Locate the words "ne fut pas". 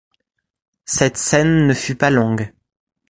1.67-2.09